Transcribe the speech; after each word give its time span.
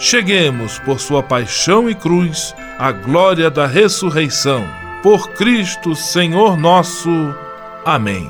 cheguemos, 0.00 0.78
por 0.78 0.98
sua 0.98 1.22
paixão 1.22 1.88
e 1.88 1.94
cruz, 1.94 2.54
à 2.78 2.90
glória 2.90 3.50
da 3.50 3.66
ressurreição. 3.66 4.66
Por 5.02 5.28
Cristo, 5.32 5.94
Senhor 5.94 6.56
nosso. 6.56 7.10
Amém. 7.84 8.28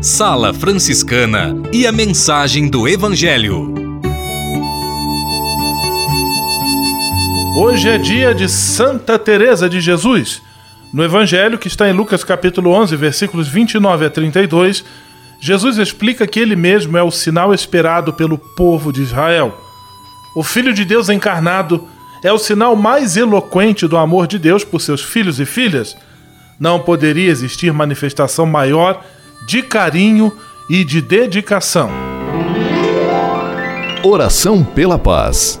Sala 0.00 0.54
Franciscana 0.54 1.56
e 1.72 1.86
a 1.86 1.92
mensagem 1.92 2.68
do 2.68 2.86
Evangelho. 2.86 3.74
Hoje 7.56 7.88
é 7.88 7.98
dia 7.98 8.34
de 8.34 8.48
Santa 8.48 9.18
Teresa 9.18 9.68
de 9.68 9.80
Jesus. 9.80 10.40
No 10.92 11.02
evangelho 11.02 11.58
que 11.58 11.66
está 11.66 11.88
em 11.88 11.92
Lucas 11.92 12.22
capítulo 12.22 12.70
11, 12.70 12.94
versículos 12.94 13.48
29 13.48 14.06
a 14.06 14.10
32, 14.10 14.84
Jesus 15.44 15.76
explica 15.76 16.26
que 16.26 16.40
ele 16.40 16.56
mesmo 16.56 16.96
é 16.96 17.02
o 17.02 17.10
sinal 17.10 17.52
esperado 17.52 18.14
pelo 18.14 18.38
povo 18.38 18.90
de 18.90 19.02
Israel. 19.02 19.54
O 20.34 20.42
filho 20.42 20.72
de 20.72 20.86
Deus 20.86 21.10
encarnado 21.10 21.86
é 22.22 22.32
o 22.32 22.38
sinal 22.38 22.74
mais 22.74 23.14
eloquente 23.14 23.86
do 23.86 23.98
amor 23.98 24.26
de 24.26 24.38
Deus 24.38 24.64
por 24.64 24.80
seus 24.80 25.02
filhos 25.02 25.38
e 25.38 25.44
filhas. 25.44 25.94
Não 26.58 26.80
poderia 26.80 27.30
existir 27.30 27.70
manifestação 27.74 28.46
maior 28.46 29.04
de 29.46 29.60
carinho 29.60 30.32
e 30.70 30.82
de 30.82 31.02
dedicação. 31.02 31.90
Oração 34.02 34.64
pela 34.64 34.98
paz. 34.98 35.60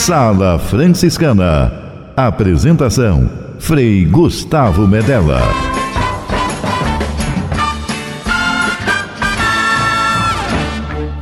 Sala 0.00 0.58
Franciscana. 0.58 1.70
Apresentação: 2.16 3.28
Frei 3.58 4.06
Gustavo 4.06 4.88
Medella. 4.88 5.42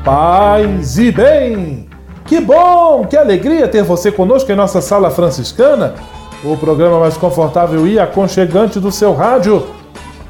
Paz 0.04 0.96
e 0.96 1.10
bem! 1.10 1.88
Que 2.24 2.40
bom, 2.40 3.04
que 3.04 3.16
alegria 3.16 3.66
ter 3.66 3.82
você 3.82 4.12
conosco 4.12 4.52
em 4.52 4.54
nossa 4.54 4.80
Sala 4.80 5.10
Franciscana, 5.10 5.94
o 6.44 6.56
programa 6.56 7.00
mais 7.00 7.16
confortável 7.16 7.84
e 7.84 7.98
aconchegante 7.98 8.78
do 8.78 8.92
seu 8.92 9.12
rádio. 9.12 9.66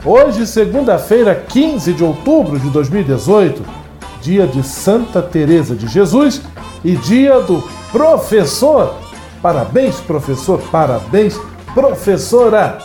Hoje, 0.02 0.46
segunda-feira, 0.46 1.34
15 1.34 1.92
de 1.92 2.02
outubro 2.02 2.58
de 2.58 2.70
2018, 2.70 3.62
dia 4.28 4.46
de 4.46 4.62
Santa 4.62 5.22
Teresa 5.22 5.74
de 5.74 5.88
Jesus 5.88 6.42
e 6.84 6.94
dia 6.96 7.40
do 7.40 7.66
professor. 7.90 8.94
Parabéns, 9.40 10.00
professor, 10.00 10.60
parabéns, 10.70 11.40
professora. 11.72 12.76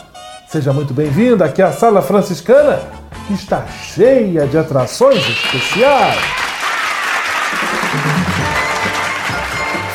Seja 0.48 0.72
muito 0.72 0.94
bem-vindo 0.94 1.44
aqui 1.44 1.62
à 1.62 1.74
Sala 1.74 2.02
Franciscana, 2.02 2.80
que 3.28 3.34
está 3.34 3.66
cheia 3.68 4.48
de 4.48 4.58
atrações 4.58 5.18
especiais. 5.18 6.18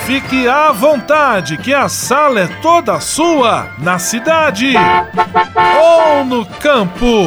Fique 0.04 0.46
à 0.46 0.70
vontade, 0.70 1.56
que 1.56 1.72
a 1.72 1.88
sala 1.88 2.40
é 2.40 2.46
toda 2.60 3.00
sua, 3.00 3.68
na 3.78 3.98
cidade 3.98 4.74
ou 5.80 6.24
no 6.26 6.44
campo. 6.44 7.26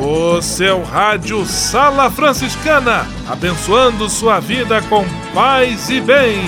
O 0.00 0.40
seu 0.40 0.82
rádio 0.84 1.44
Sala 1.44 2.08
Franciscana, 2.08 3.06
abençoando 3.28 4.08
sua 4.08 4.38
vida 4.38 4.80
com 4.82 5.04
paz 5.34 5.90
e 5.90 6.00
bem. 6.00 6.38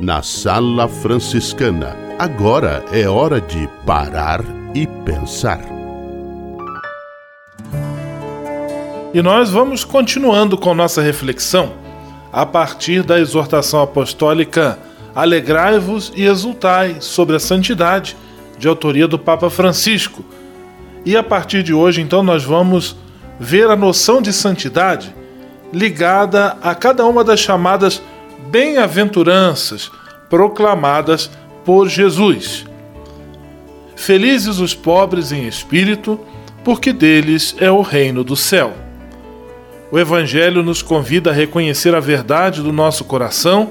Na 0.00 0.22
Sala 0.22 0.88
Franciscana, 0.88 1.94
agora 2.18 2.82
é 2.90 3.06
hora 3.06 3.40
de 3.40 3.68
parar 3.84 4.40
e 4.74 4.86
pensar. 5.04 5.60
E 9.12 9.20
nós 9.20 9.50
vamos 9.50 9.84
continuando 9.84 10.56
com 10.56 10.74
nossa 10.74 11.02
reflexão 11.02 11.87
a 12.32 12.44
partir 12.44 13.02
da 13.02 13.18
exortação 13.18 13.80
apostólica 13.82 14.78
Alegrai-vos 15.18 16.12
e 16.14 16.26
exultai 16.26 16.98
sobre 17.00 17.34
a 17.34 17.40
santidade, 17.40 18.16
de 18.56 18.68
autoria 18.68 19.08
do 19.08 19.18
Papa 19.18 19.50
Francisco. 19.50 20.24
E 21.04 21.16
a 21.16 21.24
partir 21.24 21.64
de 21.64 21.74
hoje, 21.74 22.00
então, 22.00 22.22
nós 22.22 22.44
vamos 22.44 22.96
ver 23.36 23.68
a 23.68 23.74
noção 23.74 24.22
de 24.22 24.32
santidade 24.32 25.12
ligada 25.72 26.56
a 26.62 26.72
cada 26.72 27.04
uma 27.04 27.24
das 27.24 27.40
chamadas 27.40 28.00
bem-aventuranças 28.48 29.90
proclamadas 30.30 31.28
por 31.64 31.88
Jesus. 31.88 32.64
Felizes 33.96 34.60
os 34.60 34.72
pobres 34.72 35.32
em 35.32 35.48
espírito, 35.48 36.20
porque 36.62 36.92
deles 36.92 37.56
é 37.58 37.72
o 37.72 37.80
reino 37.80 38.22
do 38.22 38.36
céu. 38.36 38.72
O 39.90 39.98
Evangelho 39.98 40.62
nos 40.62 40.82
convida 40.82 41.30
a 41.30 41.32
reconhecer 41.32 41.94
a 41.94 42.00
verdade 42.00 42.62
do 42.62 42.72
nosso 42.72 43.04
coração 43.04 43.70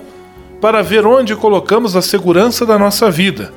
para 0.60 0.81
ver 0.81 1.06
onde 1.06 1.36
colocamos 1.36 1.96
a 1.96 2.02
segurança 2.02 2.66
da 2.66 2.80
nossa 2.80 3.12
vida. 3.12 3.54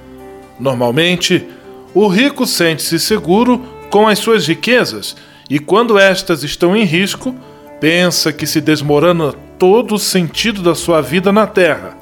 Normalmente, 0.58 1.46
o 1.94 2.06
rico 2.06 2.46
sente-se 2.46 2.98
seguro 3.00 3.62
com 3.88 4.06
as 4.06 4.18
suas 4.18 4.46
riquezas 4.46 5.16
e, 5.48 5.58
quando 5.58 5.98
estas 5.98 6.42
estão 6.42 6.76
em 6.76 6.84
risco, 6.84 7.34
pensa 7.80 8.30
que 8.30 8.46
se 8.46 8.60
desmorona 8.60 9.32
todo 9.58 9.94
o 9.94 9.98
sentido 9.98 10.62
da 10.62 10.74
sua 10.74 11.00
vida 11.00 11.32
na 11.32 11.46
terra. 11.46 11.96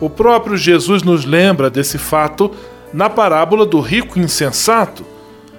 O 0.00 0.08
próprio 0.08 0.56
Jesus 0.56 1.02
nos 1.02 1.24
lembra 1.24 1.68
desse 1.68 1.98
fato 1.98 2.52
na 2.94 3.10
parábola 3.10 3.66
do 3.66 3.80
rico 3.80 4.18
insensato, 4.18 5.04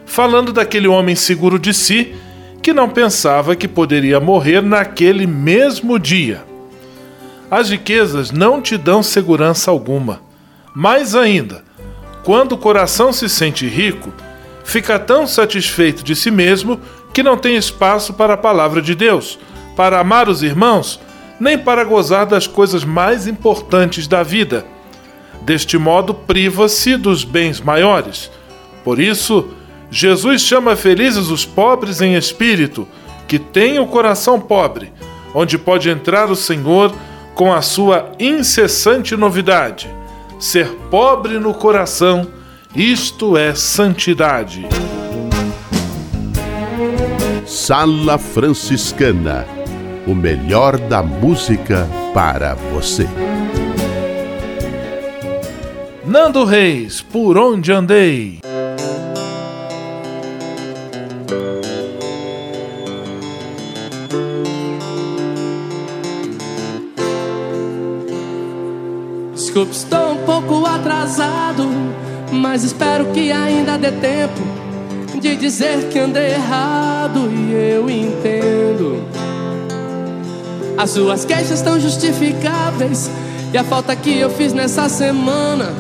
falando 0.06 0.54
daquele 0.54 0.88
homem 0.88 1.16
seguro 1.16 1.60
de 1.60 1.74
si 1.74 2.16
que 2.64 2.74
não 2.74 2.88
pensava 2.90 3.58
que 3.58 3.68
poderia 3.68 4.22
morrer 4.22 4.62
naquele 4.62 5.28
mesmo 5.28 6.00
dia. 6.00 6.46
As 7.52 7.70
riquezas 7.70 8.32
não 8.32 8.62
te 8.62 8.78
dão 8.78 9.04
segurança 9.04 9.70
alguma. 9.70 10.22
Mais 10.74 11.14
ainda, 11.14 11.62
quando 12.24 12.54
o 12.54 12.58
coração 12.58 13.12
se 13.12 13.28
sente 13.28 13.68
rico, 13.68 14.14
fica 14.64 14.98
tão 14.98 15.28
satisfeito 15.28 16.06
de 16.06 16.16
si 16.16 16.32
mesmo 16.32 16.80
que 17.14 17.22
não 17.22 17.38
tem 17.38 17.58
espaço 17.58 18.14
para 18.14 18.36
a 18.36 18.38
palavra 18.38 18.82
de 18.82 18.96
Deus, 18.96 19.38
para 19.76 20.00
amar 20.00 20.30
os 20.30 20.42
irmãos, 20.42 21.02
nem 21.40 21.58
para 21.58 21.84
gozar 21.84 22.26
das 22.26 22.48
coisas 22.48 22.86
mais 22.86 23.28
importantes 23.28 24.08
da 24.08 24.24
vida. 24.24 24.66
Deste 25.42 25.78
modo, 25.78 26.14
priva-se 26.14 26.96
dos 26.96 27.26
bens 27.26 27.60
maiores. 27.60 28.32
Por 28.86 29.00
isso, 29.00 29.50
Jesus 29.94 30.42
chama 30.42 30.76
felizes 30.76 31.30
os 31.30 31.46
pobres 31.46 32.02
em 32.02 32.16
espírito, 32.16 32.88
que 33.28 33.38
têm 33.38 33.78
o 33.78 33.86
coração 33.86 34.40
pobre, 34.40 34.92
onde 35.36 35.56
pode 35.56 35.88
entrar 35.88 36.32
o 36.32 36.36
Senhor 36.36 36.92
com 37.36 37.54
a 37.54 37.62
sua 37.62 38.12
incessante 38.20 39.16
novidade. 39.16 39.88
Ser 40.40 40.68
pobre 40.90 41.38
no 41.38 41.54
coração, 41.54 42.28
isto 42.76 43.38
é 43.38 43.54
santidade. 43.54 44.66
Sala 47.46 48.18
Franciscana 48.18 49.46
o 50.08 50.16
melhor 50.16 50.78
da 50.78 51.04
música 51.04 51.88
para 52.16 52.56
você. 52.56 53.08
Nando 56.04 56.44
Reis, 56.44 57.00
por 57.00 57.38
onde 57.38 57.72
andei? 57.72 58.40
Desculpe, 69.54 69.76
estou 69.76 70.14
um 70.14 70.18
pouco 70.26 70.66
atrasado, 70.66 71.70
mas 72.32 72.64
espero 72.64 73.06
que 73.14 73.32
ainda 73.32 73.78
dê 73.78 73.92
tempo 73.92 74.42
de 75.22 75.36
dizer 75.36 75.90
que 75.90 76.00
andei 76.00 76.32
errado 76.32 77.30
e 77.32 77.54
eu 77.54 77.88
entendo. 77.88 79.06
As 80.76 80.90
suas 80.90 81.24
queixas 81.24 81.52
estão 81.52 81.80
justificáveis 81.80 83.12
e 83.54 83.58
a 83.60 83.64
falta 83.64 83.96
que 83.96 84.18
eu 84.18 84.32
fiz 84.32 84.54
nessa 84.54 84.90
semana, 84.90 85.72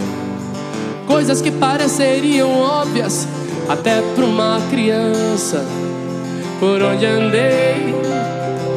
coisas 1.07 1.41
que 1.41 1.49
pareceriam 1.49 2.55
óbvias 2.55 3.27
até 3.67 4.03
para 4.13 4.23
uma 4.23 4.61
criança. 4.69 5.65
Por 6.59 6.79
onde 6.79 7.07
andei 7.07 7.95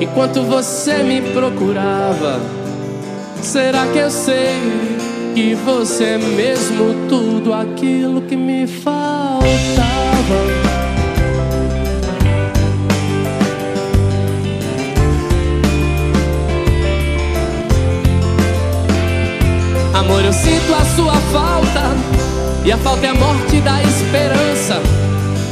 enquanto 0.01 0.41
você 0.41 1.03
me 1.03 1.21
procurava? 1.21 2.66
Será 3.43 3.87
que 3.87 3.99
eu 3.99 4.11
sei 4.11 4.61
que 5.35 5.55
você 5.55 6.05
é 6.05 6.19
mesmo 6.19 7.09
tudo 7.09 7.53
aquilo 7.53 8.23
que 8.23 8.37
me 8.37 8.67
faltava? 8.67 9.47
Amor, 19.95 20.25
eu 20.25 20.33
sinto 20.33 20.75
a 20.75 20.85
sua 20.95 21.15
falta 21.33 22.17
e 22.65 22.73
a 22.73 22.77
falta 22.79 23.07
é 23.07 23.11
a 23.11 23.15
morte 23.15 23.61
da 23.61 23.83
esperança. 23.83 24.81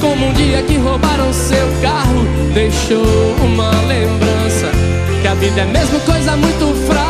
Como 0.01 0.27
um 0.27 0.33
dia 0.33 0.63
que 0.63 0.77
roubaram 0.77 1.33
seu 1.33 1.67
carro, 1.81 2.25
deixou 2.53 3.05
uma 3.45 3.71
lembrança. 3.87 4.71
Que 5.23 5.29
a 5.29 5.35
vida 5.35 5.63
é 5.63 5.65
mesmo 5.65 5.99
coisa 6.01 6.37
muito 6.37 6.65
uma 6.65 7.04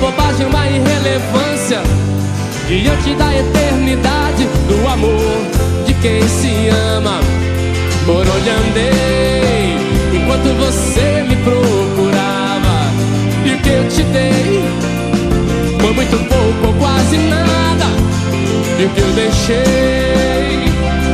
bobagem, 0.00 0.46
uma 0.46 0.66
irrelevância. 0.66 1.82
Diante 2.66 3.14
da 3.14 3.36
eternidade, 3.36 4.48
do 4.68 4.88
amor 4.88 5.46
de 5.86 5.94
quem 5.94 6.26
se 6.26 6.68
ama. 6.96 7.20
Por 8.06 8.26
onde 8.26 8.50
andei, 8.50 9.76
enquanto 10.14 10.56
você 10.56 11.24
me 11.28 11.36
procurava, 11.36 12.90
e 13.44 13.50
o 13.52 13.58
que 13.58 13.68
eu 13.68 13.88
te 13.88 14.02
dei 14.04 14.64
foi 15.80 15.92
muito 15.92 16.16
pouco 16.28 16.66
ou 16.66 16.74
quase 16.74 17.18
nada. 17.18 17.86
E 18.78 18.84
o 18.84 18.88
que 18.90 19.00
eu 19.00 19.12
deixei, 19.12 20.64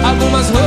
algumas 0.04 0.48
roupas 0.50 0.65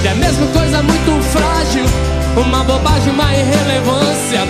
vida 0.00 0.08
é 0.08 0.14
mesmo 0.14 0.46
coisa 0.48 0.82
muito 0.82 1.22
frágil, 1.30 1.84
uma 2.36 2.64
bobagem, 2.64 3.12
uma 3.12 3.34
irrelevância. 3.34 4.40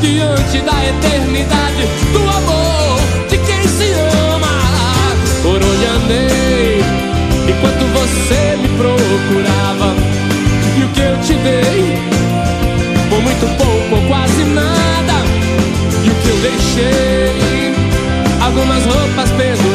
Diante 0.00 0.60
da 0.60 0.84
eternidade 0.84 1.88
do 2.12 2.20
amor 2.20 3.00
de 3.28 3.38
quem 3.38 3.62
se 3.66 3.90
ama. 4.32 4.46
Por 5.42 5.56
onde 5.56 5.86
andei 5.86 6.84
enquanto 7.48 7.84
você 7.94 8.56
me 8.56 8.68
procurava. 8.76 9.94
E 10.78 10.84
o 10.84 10.88
que 10.88 11.00
eu 11.00 11.16
te 11.22 11.34
dei 11.34 11.98
por 13.08 13.20
muito 13.22 13.46
pouco 13.56 13.96
ou 13.96 14.08
quase 14.08 14.44
nada. 14.44 15.24
E 16.04 16.10
o 16.10 16.14
que 16.14 16.28
eu 16.28 16.36
deixei 16.36 17.74
algumas 18.40 18.84
roupas 18.84 19.30
pesadas 19.30 19.65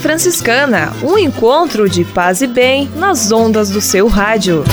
Franciscana, 0.00 0.92
um 1.02 1.16
encontro 1.16 1.88
de 1.88 2.04
paz 2.04 2.42
e 2.42 2.46
bem 2.46 2.90
nas 2.96 3.30
ondas 3.30 3.70
do 3.70 3.80
seu 3.80 4.08
rádio. 4.08 4.64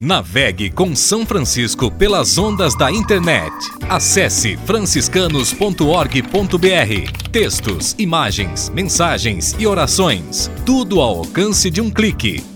Navegue 0.00 0.70
com 0.70 0.94
São 0.94 1.26
Francisco 1.26 1.90
pelas 1.90 2.38
ondas 2.38 2.76
da 2.76 2.92
internet. 2.92 3.52
Acesse 3.88 4.56
franciscanos.org.br. 4.58 7.30
Textos, 7.32 7.96
imagens, 7.98 8.70
mensagens 8.70 9.56
e 9.58 9.66
orações. 9.66 10.48
Tudo 10.64 11.00
ao 11.00 11.18
alcance 11.18 11.68
de 11.70 11.80
um 11.80 11.90
clique. 11.90 12.55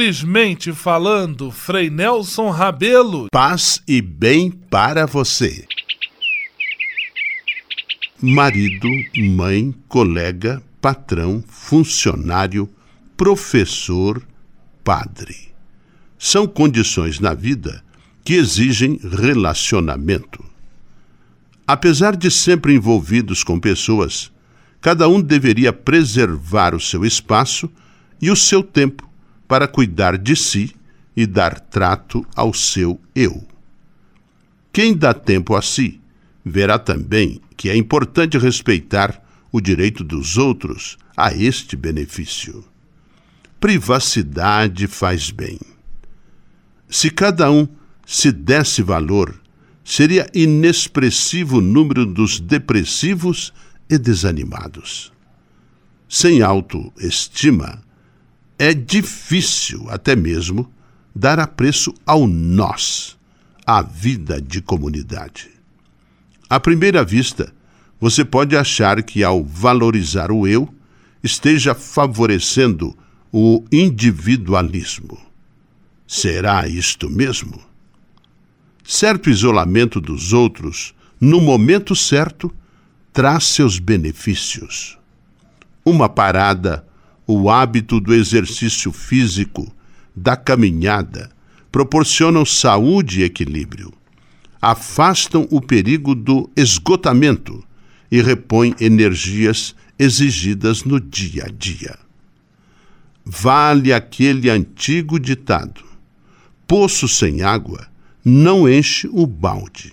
Simplesmente 0.00 0.72
falando, 0.72 1.50
Frei 1.50 1.90
Nelson 1.90 2.48
Rabelo. 2.48 3.26
Paz 3.30 3.82
e 3.86 4.00
bem 4.00 4.50
para 4.50 5.04
você. 5.04 5.66
Marido, 8.18 8.88
mãe, 9.36 9.74
colega, 9.88 10.62
patrão, 10.80 11.44
funcionário, 11.46 12.66
professor, 13.14 14.22
padre. 14.82 15.52
São 16.18 16.46
condições 16.46 17.20
na 17.20 17.34
vida 17.34 17.84
que 18.24 18.32
exigem 18.32 18.98
relacionamento. 19.02 20.42
Apesar 21.66 22.16
de 22.16 22.30
sempre 22.30 22.72
envolvidos 22.72 23.44
com 23.44 23.60
pessoas, 23.60 24.32
cada 24.80 25.06
um 25.10 25.20
deveria 25.20 25.74
preservar 25.74 26.74
o 26.74 26.80
seu 26.80 27.04
espaço 27.04 27.70
e 28.18 28.30
o 28.30 28.36
seu 28.36 28.62
tempo 28.62 29.09
para 29.50 29.66
cuidar 29.66 30.16
de 30.16 30.36
si 30.36 30.76
e 31.16 31.26
dar 31.26 31.58
trato 31.58 32.24
ao 32.36 32.54
seu 32.54 33.00
eu. 33.16 33.44
Quem 34.72 34.96
dá 34.96 35.12
tempo 35.12 35.56
a 35.56 35.60
si, 35.60 36.00
verá 36.44 36.78
também 36.78 37.40
que 37.56 37.68
é 37.68 37.76
importante 37.76 38.38
respeitar 38.38 39.20
o 39.50 39.60
direito 39.60 40.04
dos 40.04 40.38
outros 40.38 40.96
a 41.16 41.34
este 41.34 41.74
benefício. 41.74 42.64
Privacidade 43.58 44.86
faz 44.86 45.32
bem. 45.32 45.58
Se 46.88 47.10
cada 47.10 47.50
um 47.50 47.66
se 48.06 48.30
desse 48.30 48.84
valor, 48.84 49.34
seria 49.84 50.30
inexpressivo 50.32 51.58
o 51.58 51.60
número 51.60 52.06
dos 52.06 52.38
depressivos 52.38 53.52
e 53.90 53.98
desanimados. 53.98 55.12
Sem 56.08 56.40
autoestima, 56.40 57.82
é 58.60 58.74
difícil 58.74 59.86
até 59.88 60.14
mesmo 60.14 60.70
dar 61.16 61.40
apreço 61.40 61.94
ao 62.04 62.26
nós, 62.26 63.16
à 63.66 63.80
vida 63.80 64.38
de 64.38 64.60
comunidade. 64.60 65.48
À 66.46 66.60
primeira 66.60 67.02
vista, 67.02 67.54
você 67.98 68.22
pode 68.22 68.54
achar 68.54 69.02
que 69.02 69.24
ao 69.24 69.42
valorizar 69.42 70.30
o 70.30 70.46
eu, 70.46 70.68
esteja 71.24 71.74
favorecendo 71.74 72.94
o 73.32 73.64
individualismo. 73.72 75.18
Será 76.06 76.68
isto 76.68 77.08
mesmo? 77.08 77.62
Certo 78.84 79.30
isolamento 79.30 80.02
dos 80.02 80.34
outros, 80.34 80.94
no 81.18 81.40
momento 81.40 81.96
certo, 81.96 82.52
traz 83.10 83.44
seus 83.44 83.78
benefícios. 83.78 84.98
Uma 85.82 86.10
parada, 86.10 86.84
o 87.30 87.48
hábito 87.48 88.00
do 88.00 88.12
exercício 88.12 88.90
físico, 88.90 89.72
da 90.14 90.36
caminhada, 90.36 91.30
proporcionam 91.70 92.44
saúde 92.44 93.20
e 93.20 93.24
equilíbrio. 93.24 93.92
Afastam 94.60 95.46
o 95.50 95.60
perigo 95.60 96.14
do 96.14 96.50
esgotamento 96.56 97.64
e 98.10 98.20
repõem 98.20 98.74
energias 98.80 99.74
exigidas 99.98 100.82
no 100.82 101.00
dia 101.00 101.44
a 101.44 101.48
dia. 101.48 101.96
Vale 103.24 103.92
aquele 103.92 104.50
antigo 104.50 105.18
ditado: 105.18 105.84
poço 106.66 107.06
sem 107.06 107.42
água 107.42 107.86
não 108.24 108.68
enche 108.68 109.08
o 109.12 109.24
balde. 109.26 109.92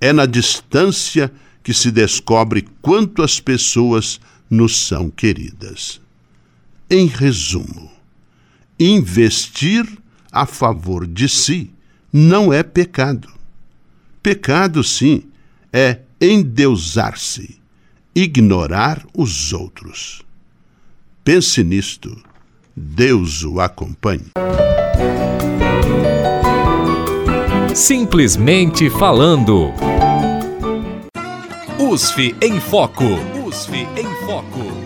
É 0.00 0.12
na 0.12 0.26
distância 0.26 1.32
que 1.62 1.72
se 1.72 1.90
descobre 1.90 2.66
quanto 2.82 3.22
as 3.22 3.38
pessoas 3.40 4.20
nos 4.50 4.76
são 4.86 5.08
queridas. 5.08 6.00
Em 6.88 7.06
resumo, 7.06 7.90
investir 8.78 9.84
a 10.30 10.46
favor 10.46 11.04
de 11.04 11.28
si 11.28 11.70
não 12.12 12.52
é 12.52 12.62
pecado. 12.62 13.28
Pecado, 14.22 14.84
sim, 14.84 15.24
é 15.72 16.00
endeusar-se, 16.20 17.60
ignorar 18.14 19.04
os 19.12 19.52
outros. 19.52 20.22
Pense 21.24 21.64
nisto. 21.64 22.16
Deus 22.76 23.42
o 23.42 23.60
acompanhe. 23.60 24.30
Simplesmente 27.74 28.88
falando. 28.90 29.72
USF 31.78 32.36
em 32.40 32.60
Foco. 32.60 33.04
USF 33.44 33.74
em 33.74 34.26
Foco. 34.26 34.85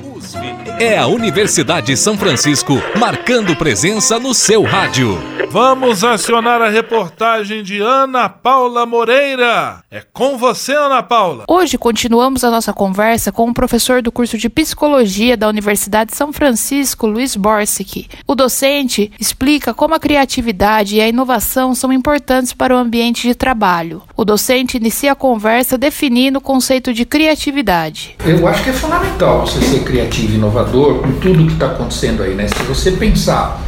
É 0.78 0.96
a 0.96 1.06
Universidade 1.06 1.88
de 1.88 1.96
São 1.96 2.16
Francisco 2.16 2.74
marcando 2.98 3.54
presença 3.54 4.18
no 4.18 4.32
seu 4.32 4.62
rádio. 4.62 5.18
Vamos 5.50 6.04
acionar 6.04 6.62
a 6.62 6.68
reportagem 6.68 7.64
de 7.64 7.80
Ana 7.80 8.28
Paula 8.28 8.86
Moreira. 8.86 9.82
É 9.90 10.00
com 10.12 10.38
você, 10.38 10.72
Ana 10.72 11.02
Paula. 11.02 11.44
Hoje 11.48 11.76
continuamos 11.76 12.44
a 12.44 12.50
nossa 12.52 12.72
conversa 12.72 13.32
com 13.32 13.48
o 13.48 13.52
professor 13.52 14.00
do 14.00 14.12
curso 14.12 14.38
de 14.38 14.48
Psicologia 14.48 15.36
da 15.36 15.48
Universidade 15.48 16.12
de 16.12 16.16
São 16.16 16.32
Francisco, 16.32 17.06
Luiz 17.06 17.34
Borsic. 17.34 18.08
O 18.28 18.36
docente 18.36 19.10
explica 19.18 19.74
como 19.74 19.94
a 19.94 19.98
criatividade 19.98 20.96
e 20.96 21.00
a 21.00 21.08
inovação 21.08 21.74
são 21.74 21.92
importantes 21.92 22.52
para 22.52 22.72
o 22.72 22.78
ambiente 22.78 23.26
de 23.26 23.34
trabalho. 23.34 24.02
O 24.16 24.24
docente 24.24 24.76
inicia 24.76 25.12
a 25.12 25.16
conversa 25.16 25.76
definindo 25.76 26.38
o 26.38 26.42
conceito 26.42 26.94
de 26.94 27.04
criatividade. 27.04 28.14
Eu 28.24 28.46
acho 28.46 28.62
que 28.62 28.70
é 28.70 28.72
fundamental 28.72 29.44
você 29.44 29.60
ser 29.62 29.82
criativo 29.82 30.29
e 30.30 30.36
inovador 30.36 31.00
com 31.00 31.12
tudo 31.12 31.46
que 31.46 31.52
está 31.52 31.66
acontecendo 31.66 32.22
aí, 32.22 32.34
né? 32.34 32.48
Se 32.48 32.62
você 32.64 32.92
pensar 32.92 33.60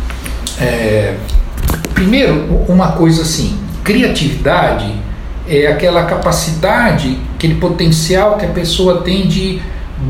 é, 0.60 1.14
Primeiro, 2.02 2.64
uma 2.68 2.92
coisa 2.92 3.22
assim, 3.22 3.56
criatividade 3.84 4.92
é 5.48 5.68
aquela 5.68 6.04
capacidade, 6.04 7.16
aquele 7.36 7.54
potencial 7.56 8.36
que 8.38 8.44
a 8.44 8.48
pessoa 8.48 9.02
tem 9.02 9.28
de 9.28 9.60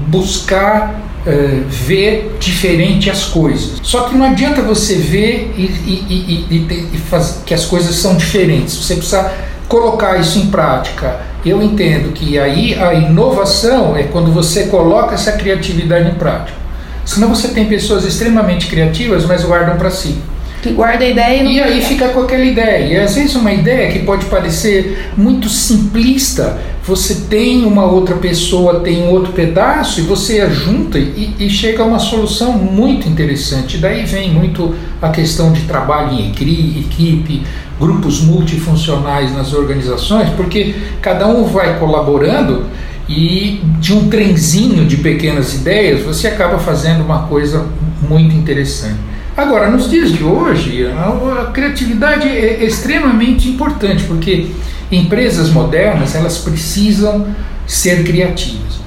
buscar 0.09 1.03
uh, 1.27 1.65
ver 1.69 2.37
diferente 2.41 3.11
as 3.11 3.25
coisas. 3.25 3.79
Só 3.83 4.03
que 4.03 4.17
não 4.17 4.25
adianta 4.25 4.63
você 4.63 4.95
ver 4.95 5.53
e, 5.57 5.63
e, 5.63 6.47
e, 6.51 6.89
e 6.95 6.99
fazer, 6.99 7.43
que 7.45 7.53
as 7.53 7.67
coisas 7.67 7.95
são 7.97 8.17
diferentes. 8.17 8.75
Você 8.75 8.95
precisa 8.95 9.31
colocar 9.73 10.21
isso 10.21 10.39
em 10.39 10.49
prática. 10.49 11.19
Eu 11.43 11.63
entendo 11.63 12.13
que 12.13 12.39
aí 12.39 12.75
a 12.79 12.93
inovação 12.93 13.97
é 13.97 14.03
quando 14.03 14.31
você 14.31 14.65
coloca 14.65 15.15
essa 15.15 15.33
criatividade 15.33 16.11
em 16.11 16.15
prática. 16.15 16.59
Senão 17.07 17.35
você 17.35 17.49
tem 17.49 17.65
pessoas 17.65 18.05
extremamente 18.05 18.67
criativas, 18.67 19.25
mas 19.25 19.43
guardam 19.43 19.79
para 19.79 19.91
si 19.91 20.19
que 20.63 20.71
guarda 20.71 21.05
a 21.05 21.09
ideia 21.09 21.41
e 21.41 21.43
não 21.43 21.51
E 21.51 21.61
aí 21.61 21.83
fica 21.83 22.09
com 22.11 22.21
aquela 22.21 22.45
ideia. 22.45 22.87
E 22.87 22.97
às 22.97 23.17
vezes 23.17 23.35
uma 23.35 23.53
ideia 23.53 23.91
que 23.91 23.99
pode 23.99 24.27
parecer 24.27 25.11
muito 25.17 25.49
simplista, 25.49 26.57
você 26.85 27.27
tem 27.29 27.65
uma 27.65 27.85
outra 27.85 28.17
pessoa, 28.17 28.81
tem 28.81 29.03
um 29.03 29.11
outro 29.11 29.33
pedaço 29.33 30.01
e 30.01 30.05
você 30.05 30.49
junta 30.49 30.99
e, 30.99 31.35
e 31.39 31.51
chega 31.51 31.83
a 31.83 31.87
uma 31.87 31.99
solução 31.99 32.53
muito 32.53 33.09
interessante. 33.09 33.79
Daí 33.79 34.05
vem 34.05 34.31
muito 34.31 34.75
a 35.01 35.09
questão 35.09 35.53
de 35.53 35.63
trabalho 35.63 36.13
em 36.13 36.31
equipe, 36.31 37.43
grupos 37.83 38.21
multifuncionais 38.21 39.35
nas 39.35 39.53
organizações, 39.53 40.29
porque 40.37 40.73
cada 41.01 41.27
um 41.27 41.45
vai 41.45 41.81
colaborando 41.81 42.67
e 43.09 43.61
de 43.81 43.93
um 43.93 44.09
trenzinho 44.09 44.87
de 44.87 44.99
pequenas 44.99 45.53
ideias 45.55 46.03
você 46.03 46.29
acaba 46.29 46.59
fazendo 46.59 47.03
uma 47.03 47.25
coisa 47.25 47.67
muito 48.09 48.33
interessante. 48.37 49.01
Agora, 49.37 49.69
nos 49.69 49.91
dias 49.91 50.13
de 50.13 50.23
hoje, 50.23 50.87
a, 50.87 51.47
criatividade 51.47 52.29
é 52.29 52.65
extremamente 52.65 53.49
importante, 53.49 54.05
porque 54.05 54.47
empresas 54.91 55.51
modernas 55.51 56.15
elas 56.15 56.39
precisam 56.39 57.27
ser 57.67 58.05
criativas. 58.05 58.81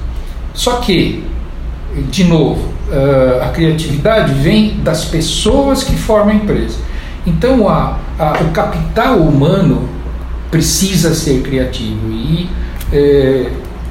Só 0.54 0.76
que, 0.76 1.22
de 2.10 2.24
novo, 2.24 2.72
a 3.42 3.48
criatividade 3.48 4.32
vem 4.32 4.78
das 4.82 5.04
pessoas 5.04 5.84
que 5.84 5.96
formam 5.96 6.30
a 6.30 6.36
empresa. 6.36 6.78
Então, 7.26 7.68
a, 7.68 7.98
a, 8.18 8.42
o 8.42 8.50
capital 8.52 9.18
humano 9.18 9.88
precisa 10.50 11.14
ser 11.14 11.42
criativo 11.42 12.10
e 12.10 12.48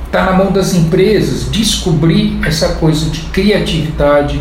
está 0.05 0.19
é, 0.19 0.25
na 0.25 0.31
mão 0.33 0.51
das 0.51 0.73
empresas 0.73 1.51
descobrir 1.51 2.39
essa 2.45 2.75
coisa 2.75 3.09
de 3.09 3.21
criatividade 3.21 4.39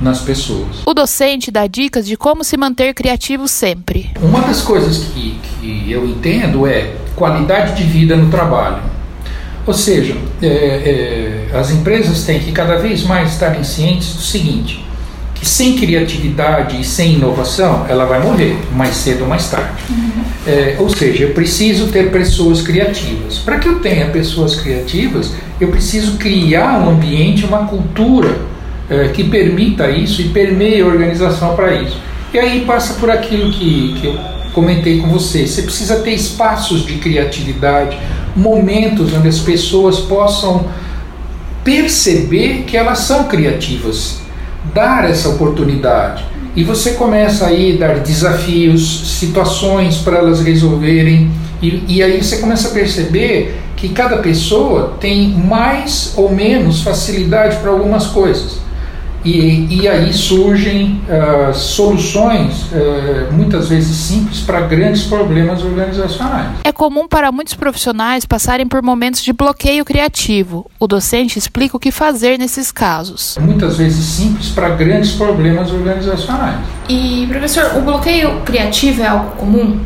nas 0.00 0.20
pessoas. 0.20 0.82
O 0.84 0.92
docente 0.92 1.50
dá 1.50 1.66
dicas 1.66 2.06
de 2.06 2.16
como 2.16 2.42
se 2.42 2.56
manter 2.56 2.92
criativo 2.92 3.46
sempre. 3.46 4.10
Uma 4.20 4.40
das 4.40 4.60
coisas 4.60 5.04
que, 5.04 5.38
que 5.60 5.92
eu 5.92 6.04
entendo 6.04 6.66
é 6.66 6.94
qualidade 7.14 7.76
de 7.76 7.84
vida 7.84 8.16
no 8.16 8.28
trabalho. 8.28 8.82
Ou 9.64 9.72
seja, 9.72 10.16
é, 10.42 11.46
é, 11.52 11.56
as 11.56 11.70
empresas 11.70 12.24
têm 12.24 12.40
que 12.40 12.50
cada 12.50 12.78
vez 12.78 13.04
mais 13.04 13.32
estarem 13.32 13.62
cientes 13.62 14.14
do 14.14 14.22
seguinte: 14.22 14.84
sem 15.42 15.76
criatividade 15.76 16.80
e 16.80 16.84
sem 16.84 17.14
inovação, 17.14 17.84
ela 17.88 18.04
vai 18.04 18.22
morrer, 18.22 18.56
mais 18.74 18.94
cedo 18.96 19.22
ou 19.22 19.28
mais 19.28 19.48
tarde. 19.50 19.82
Uhum. 19.90 20.22
É, 20.46 20.76
ou 20.78 20.88
seja, 20.88 21.24
eu 21.24 21.30
preciso 21.30 21.88
ter 21.88 22.10
pessoas 22.10 22.62
criativas. 22.62 23.38
Para 23.38 23.58
que 23.58 23.68
eu 23.68 23.80
tenha 23.80 24.06
pessoas 24.06 24.54
criativas, 24.54 25.32
eu 25.60 25.68
preciso 25.68 26.16
criar 26.16 26.80
um 26.80 26.90
ambiente, 26.90 27.44
uma 27.44 27.66
cultura 27.66 28.36
é, 28.88 29.08
que 29.08 29.24
permita 29.24 29.90
isso 29.90 30.22
e 30.22 30.28
permeie 30.28 30.80
a 30.80 30.86
organização 30.86 31.54
para 31.54 31.74
isso. 31.74 31.98
E 32.32 32.38
aí 32.38 32.64
passa 32.64 32.94
por 32.94 33.10
aquilo 33.10 33.50
que, 33.52 33.94
que 34.00 34.06
eu 34.06 34.18
comentei 34.52 35.00
com 35.00 35.08
você. 35.08 35.46
Você 35.46 35.62
precisa 35.62 35.96
ter 35.96 36.12
espaços 36.12 36.86
de 36.86 36.94
criatividade, 36.94 37.98
momentos 38.34 39.12
onde 39.12 39.28
as 39.28 39.38
pessoas 39.38 40.00
possam 40.00 40.66
perceber 41.62 42.64
que 42.66 42.76
elas 42.76 42.98
são 42.98 43.24
criativas, 43.24 44.21
dar 44.74 45.08
essa 45.08 45.28
oportunidade. 45.28 46.24
E 46.54 46.62
você 46.62 46.92
começa 46.92 47.46
aí 47.46 47.76
a 47.76 47.86
dar 47.86 47.98
desafios, 48.00 49.18
situações 49.18 49.96
para 49.98 50.18
elas 50.18 50.42
resolverem, 50.42 51.30
e, 51.62 51.84
e 51.88 52.02
aí 52.02 52.22
você 52.22 52.38
começa 52.38 52.68
a 52.68 52.70
perceber 52.72 53.56
que 53.76 53.88
cada 53.88 54.18
pessoa 54.18 54.94
tem 55.00 55.30
mais 55.30 56.12
ou 56.16 56.30
menos 56.30 56.82
facilidade 56.82 57.56
para 57.56 57.70
algumas 57.70 58.06
coisas. 58.06 58.61
E, 59.24 59.82
e 59.82 59.88
aí 59.88 60.12
surgem 60.12 61.00
uh, 61.08 61.54
soluções, 61.54 62.64
uh, 62.72 63.32
muitas 63.32 63.68
vezes 63.68 63.96
simples, 63.96 64.40
para 64.40 64.62
grandes 64.62 65.04
problemas 65.04 65.62
organizacionais. 65.62 66.48
É 66.64 66.72
comum 66.72 67.06
para 67.06 67.30
muitos 67.30 67.54
profissionais 67.54 68.24
passarem 68.24 68.66
por 68.66 68.82
momentos 68.82 69.22
de 69.22 69.32
bloqueio 69.32 69.84
criativo. 69.84 70.70
O 70.78 70.86
docente 70.86 71.38
explica 71.38 71.76
o 71.76 71.80
que 71.80 71.92
fazer 71.92 72.38
nesses 72.38 72.72
casos. 72.72 73.38
Muitas 73.40 73.78
vezes 73.78 74.04
simples 74.04 74.48
para 74.48 74.70
grandes 74.70 75.12
problemas 75.12 75.70
organizacionais. 75.70 76.58
E, 76.88 77.26
professor, 77.28 77.76
o 77.76 77.82
bloqueio 77.82 78.40
criativo 78.40 79.02
é 79.02 79.06
algo 79.06 79.30
comum? 79.36 79.80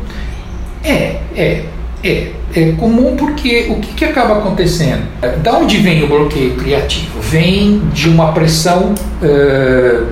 É, 0.83 1.21
é. 1.35 1.65
É, 2.03 2.31
é 2.55 2.71
comum 2.73 3.15
porque 3.15 3.67
o 3.69 3.75
que, 3.79 3.93
que 3.93 4.05
acaba 4.05 4.37
acontecendo? 4.37 5.03
Da 5.41 5.57
onde 5.57 5.77
vem 5.77 6.03
o 6.03 6.07
bloqueio 6.07 6.55
criativo? 6.55 7.19
Vem 7.19 7.79
de 7.91 8.07
uma 8.07 8.31
pressão 8.33 8.93
uh, 9.21 10.07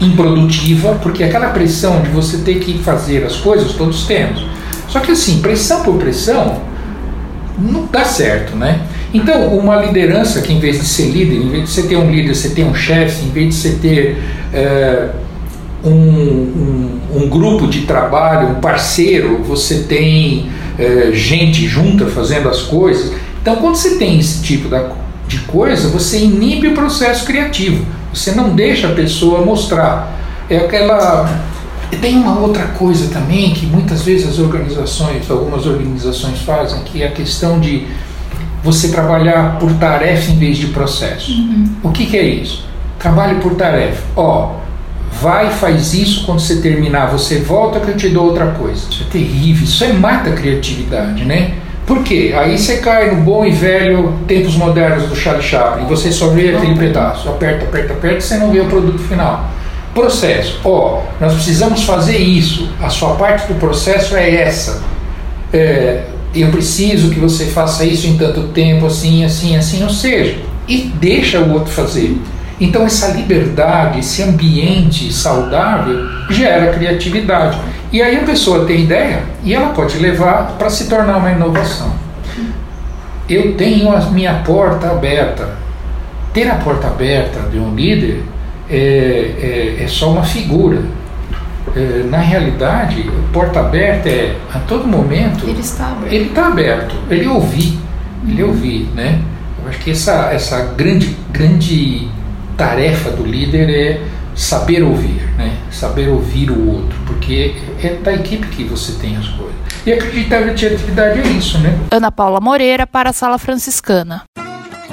improdutiva, 0.00 0.98
porque 1.02 1.22
aquela 1.22 1.50
pressão 1.50 2.00
de 2.00 2.08
você 2.08 2.38
ter 2.38 2.58
que 2.58 2.78
fazer 2.78 3.24
as 3.24 3.36
coisas 3.36 3.72
todos 3.72 4.06
temos. 4.06 4.46
Só 4.88 5.00
que 5.00 5.12
assim, 5.12 5.40
pressão 5.40 5.82
por 5.82 5.96
pressão 5.96 6.62
não 7.58 7.86
dá 7.86 8.04
certo, 8.04 8.56
né? 8.56 8.80
Então, 9.14 9.48
uma 9.48 9.76
liderança 9.76 10.40
que 10.40 10.52
em 10.52 10.58
vez 10.58 10.80
de 10.80 10.86
ser 10.86 11.10
líder, 11.10 11.36
em 11.36 11.48
vez 11.50 11.64
de 11.64 11.70
você 11.70 11.82
ter 11.82 11.96
um 11.96 12.10
líder, 12.10 12.34
você 12.34 12.48
ter 12.48 12.64
um 12.64 12.74
chefe, 12.74 13.26
em 13.26 13.28
vez 13.28 13.48
de 13.48 13.54
você 13.54 13.70
ter 13.72 14.16
um, 15.84 15.90
um, 15.90 17.00
um, 17.14 17.28
grupo 17.28 17.66
de 17.66 17.82
trabalho, 17.82 18.48
um 18.50 18.54
parceiro, 18.54 19.42
você 19.42 19.80
tem 19.80 20.50
é, 20.78 21.10
gente 21.12 21.66
junta 21.66 22.06
fazendo 22.06 22.48
as 22.48 22.62
coisas. 22.62 23.12
Então, 23.40 23.56
quando 23.56 23.76
você 23.76 23.96
tem 23.96 24.18
esse 24.18 24.42
tipo 24.42 24.68
de 25.26 25.38
coisa, 25.40 25.88
você 25.88 26.18
inibe 26.18 26.68
o 26.68 26.74
processo 26.74 27.24
criativo. 27.24 27.84
Você 28.12 28.32
não 28.32 28.50
deixa 28.54 28.88
a 28.88 28.92
pessoa 28.92 29.44
mostrar. 29.44 30.18
É 30.48 30.58
aquela. 30.58 31.42
Tem 32.00 32.16
uma 32.16 32.38
outra 32.38 32.64
coisa 32.68 33.12
também 33.12 33.52
que 33.52 33.66
muitas 33.66 34.02
vezes 34.02 34.28
as 34.28 34.38
organizações, 34.38 35.30
algumas 35.30 35.66
organizações 35.66 36.40
fazem, 36.40 36.82
que 36.84 37.02
é 37.02 37.08
a 37.08 37.10
questão 37.10 37.60
de 37.60 37.86
você 38.62 38.88
trabalhar 38.88 39.58
por 39.58 39.72
tarefa 39.74 40.30
em 40.30 40.38
vez 40.38 40.56
de 40.56 40.68
processo. 40.68 41.32
Uhum. 41.32 41.68
O 41.82 41.90
que, 41.90 42.06
que 42.06 42.16
é 42.16 42.24
isso? 42.24 42.64
Trabalho 42.98 43.40
por 43.40 43.54
tarefa. 43.54 44.02
Ó, 44.16 44.54
vai 45.22 45.50
faz 45.50 45.94
isso, 45.94 46.26
quando 46.26 46.40
você 46.40 46.56
terminar, 46.56 47.06
você 47.06 47.38
volta 47.38 47.78
que 47.78 47.92
eu 47.92 47.96
te 47.96 48.08
dou 48.08 48.26
outra 48.26 48.46
coisa. 48.46 48.82
Isso 48.90 49.04
é 49.08 49.12
terrível, 49.12 49.64
isso 49.64 49.84
é 49.84 49.92
mata 49.92 50.30
a 50.30 50.32
criatividade, 50.32 51.24
né? 51.24 51.54
Por 51.86 52.02
quê? 52.02 52.34
Aí 52.36 52.58
você 52.58 52.78
cai 52.78 53.14
no 53.14 53.22
bom 53.22 53.46
e 53.46 53.50
velho 53.52 54.18
tempos 54.26 54.56
modernos 54.56 55.08
do 55.08 55.14
Charlie 55.14 55.44
Chaplin, 55.44 55.86
você 55.86 56.10
só 56.10 56.28
vê 56.28 56.54
aquele 56.54 56.76
pedaço, 56.76 57.28
aperta, 57.28 57.64
aperta, 57.64 57.92
aperta, 57.92 58.20
você 58.20 58.36
não 58.36 58.50
vê 58.50 58.60
o 58.60 58.66
produto 58.66 58.98
final. 58.98 59.48
Processo, 59.94 60.60
ó, 60.64 61.02
nós 61.20 61.34
precisamos 61.34 61.84
fazer 61.84 62.16
isso, 62.16 62.68
a 62.80 62.88
sua 62.88 63.14
parte 63.14 63.46
do 63.46 63.58
processo 63.58 64.16
é 64.16 64.42
essa. 64.42 64.82
É, 65.52 66.04
eu 66.34 66.48
preciso 66.50 67.10
que 67.10 67.20
você 67.20 67.46
faça 67.46 67.84
isso 67.84 68.06
em 68.06 68.16
tanto 68.16 68.48
tempo, 68.48 68.86
assim, 68.86 69.24
assim, 69.24 69.56
assim, 69.56 69.82
ou 69.84 69.90
seja, 69.90 70.36
e 70.66 70.90
deixa 70.94 71.40
o 71.40 71.52
outro 71.52 71.70
fazer. 71.70 72.16
Então, 72.60 72.84
essa 72.84 73.08
liberdade, 73.08 74.00
esse 74.00 74.22
ambiente 74.22 75.12
saudável 75.12 76.06
gera 76.30 76.72
criatividade. 76.72 77.58
E 77.92 78.00
aí 78.00 78.16
a 78.16 78.24
pessoa 78.24 78.64
tem 78.64 78.84
ideia 78.84 79.22
e 79.42 79.52
ela 79.52 79.70
pode 79.70 79.98
levar 79.98 80.56
para 80.58 80.70
se 80.70 80.88
tornar 80.88 81.18
uma 81.18 81.30
inovação. 81.30 81.92
Eu 83.28 83.54
tenho 83.54 83.94
a 83.94 84.00
minha 84.10 84.34
porta 84.44 84.90
aberta. 84.90 85.56
Ter 86.32 86.48
a 86.48 86.54
porta 86.54 86.86
aberta 86.86 87.40
de 87.50 87.58
um 87.58 87.74
líder 87.74 88.22
é, 88.70 89.76
é, 89.78 89.84
é 89.84 89.86
só 89.86 90.10
uma 90.10 90.24
figura. 90.24 90.82
é, 91.76 92.04
na 92.08 92.18
realidade, 92.18 93.10
porta 93.32 93.60
aberta 93.60 94.08
é 94.08 94.36
a 94.52 94.58
todo 94.60 94.86
momento. 94.86 95.46
Ele 95.46 95.60
está 95.60 95.88
aberto. 95.88 96.12
Ele 96.12 96.24
está 96.24 96.46
aberto. 96.46 96.94
Ele 97.10 97.26
ouvir, 97.26 97.78
ele 98.26 98.42
ouvir, 98.42 98.88
né? 98.94 99.20
Eu 99.62 99.68
acho 99.68 99.78
que 99.78 99.90
essa 99.90 100.30
essa 100.32 100.60
grande 100.76 101.16
grande 101.30 102.08
tarefa 102.56 103.10
do 103.10 103.24
líder 103.24 103.70
é 103.70 104.00
saber 104.34 104.82
ouvir, 104.82 105.22
né? 105.36 105.56
Saber 105.70 106.08
ouvir 106.08 106.50
o 106.50 106.70
outro, 106.70 106.98
porque 107.06 107.54
é 107.82 107.94
da 107.94 108.14
equipe 108.14 108.46
que 108.48 108.64
você 108.64 108.92
tem 108.92 109.16
as 109.16 109.28
coisas. 109.28 109.54
E 109.84 109.92
acreditar 109.92 110.40
na 110.40 110.52
atividade 110.52 111.20
é 111.20 111.26
isso, 111.26 111.58
né? 111.58 111.78
Ana 111.90 112.12
Paula 112.12 112.40
Moreira 112.40 112.86
para 112.86 113.10
a 113.10 113.12
Sala 113.12 113.38
Franciscana. 113.38 114.22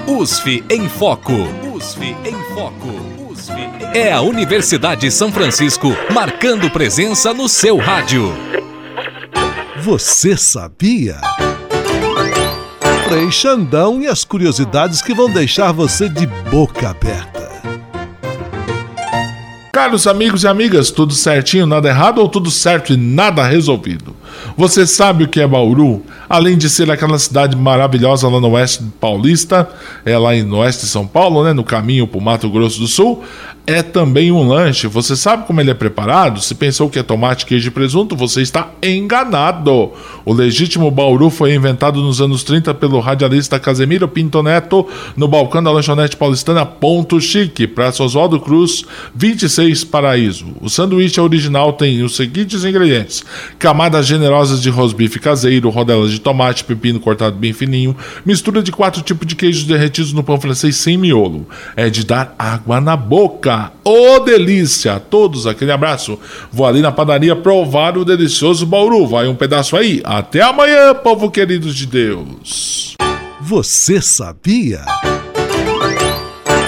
USF 0.07 0.63
em 0.69 0.89
Foco. 0.89 1.33
USF 1.73 2.15
em 2.25 2.55
Foco. 2.55 3.09
É 3.93 4.11
a 4.11 4.21
Universidade 4.21 5.09
São 5.11 5.31
Francisco 5.31 5.95
marcando 6.13 6.69
presença 6.69 7.33
no 7.33 7.47
seu 7.47 7.77
rádio. 7.77 8.33
Você 9.81 10.35
sabia? 10.35 11.17
Frei 13.07 13.31
Xandão 13.31 14.01
e 14.01 14.07
as 14.07 14.23
curiosidades 14.23 15.01
que 15.01 15.13
vão 15.13 15.31
deixar 15.31 15.71
você 15.71 16.07
de 16.09 16.27
boca 16.27 16.89
aberta. 16.89 17.38
Caros 19.79 20.07
amigos 20.07 20.43
e 20.43 20.47
amigas, 20.49 20.91
tudo 20.91 21.13
certinho, 21.13 21.65
nada 21.65 21.87
errado 21.87 22.17
ou 22.19 22.27
tudo 22.27 22.51
certo 22.51 22.91
e 22.91 22.97
nada 22.97 23.47
resolvido? 23.47 24.13
Você 24.57 24.85
sabe 24.85 25.23
o 25.23 25.27
que 25.29 25.39
é 25.39 25.47
Bauru? 25.47 26.03
Além 26.27 26.57
de 26.57 26.69
ser 26.69 26.91
aquela 26.91 27.17
cidade 27.17 27.55
maravilhosa 27.55 28.27
lá 28.27 28.41
no 28.41 28.49
oeste 28.49 28.83
paulista, 28.99 29.69
é 30.05 30.17
lá 30.17 30.35
no 30.35 30.57
oeste 30.57 30.81
de 30.81 30.91
São 30.91 31.07
Paulo, 31.07 31.45
né, 31.45 31.53
no 31.53 31.63
caminho 31.63 32.05
para 32.05 32.17
o 32.17 32.21
Mato 32.21 32.49
Grosso 32.49 32.77
do 32.77 32.87
Sul, 32.89 33.23
é 33.69 33.83
também 33.83 34.31
um 34.31 34.47
lanche. 34.47 34.87
Você 34.87 35.15
sabe 35.15 35.45
como 35.45 35.61
ele 35.61 35.69
é 35.69 35.75
preparado? 35.75 36.41
Se 36.41 36.55
pensou 36.55 36.89
que 36.89 36.97
é 36.97 37.03
tomate, 37.03 37.45
queijo 37.45 37.67
e 37.67 37.71
presunto, 37.71 38.15
você 38.15 38.41
está 38.41 38.71
enganado. 38.81 39.91
O 40.25 40.33
legítimo 40.33 40.89
Bauru 40.89 41.29
foi 41.29 41.53
inventado 41.53 42.01
nos 42.01 42.19
anos 42.19 42.43
30 42.43 42.73
pelo 42.73 42.99
radialista 42.99 43.59
Casemiro 43.59 44.07
Pinto 44.07 44.41
Neto 44.41 44.87
no 45.15 45.27
balcão 45.27 45.61
da 45.61 45.71
lanchonete 45.71 46.17
paulistana 46.17 46.65
Ponto 46.65 47.21
Chique, 47.21 47.67
Praça 47.67 48.03
Oswaldo 48.03 48.39
Cruz, 48.39 48.85
26 49.13 49.83
Paraíso. 49.83 50.47
O 50.59 50.67
sanduíche 50.67 51.21
original 51.21 51.73
tem 51.73 52.01
os 52.01 52.15
seguintes 52.15 52.63
ingredientes: 52.63 53.23
camadas 53.59 54.07
generosas 54.07 54.63
de 54.63 54.71
rosbife 54.71 55.19
caseiro, 55.19 55.69
rodelas 55.69 56.09
de 56.09 56.19
tomate, 56.19 56.63
pepino 56.63 56.99
cortado 56.99 57.35
bem 57.35 57.53
fininho, 57.53 57.95
mistura 58.25 58.63
de 58.63 58.71
quatro 58.71 59.03
tipos 59.03 59.27
de 59.27 59.35
queijos 59.35 59.65
derretidos 59.65 60.11
no 60.11 60.23
pão 60.23 60.41
francês 60.41 60.75
sem 60.75 60.97
miolo. 60.97 61.45
É 61.75 61.87
de 61.87 62.03
dar 62.03 62.33
água 62.39 62.81
na 62.81 62.97
boca. 62.97 63.58
Ô 63.83 64.15
oh, 64.15 64.19
delícia! 64.19 64.99
Todos 64.99 65.47
aquele 65.47 65.71
abraço. 65.71 66.19
Vou 66.51 66.65
ali 66.65 66.81
na 66.81 66.91
padaria 66.91 67.35
provar 67.35 67.97
o 67.97 68.05
delicioso 68.05 68.65
Bauru. 68.65 69.07
Vai 69.07 69.27
um 69.27 69.35
pedaço 69.35 69.75
aí. 69.75 70.01
Até 70.03 70.41
amanhã, 70.41 70.93
povo 70.93 71.29
querido 71.31 71.73
de 71.73 71.85
Deus. 71.85 72.95
Você 73.41 74.01
sabia? 74.01 74.81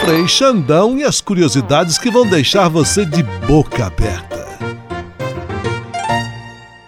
Frei 0.03 0.27
Xandão 0.27 0.97
e 0.97 1.03
as 1.03 1.21
curiosidades 1.21 1.97
que 1.97 2.09
vão 2.09 2.27
deixar 2.27 2.67
você 2.67 3.05
de 3.05 3.21
boca 3.45 3.85
aberta. 3.85 4.40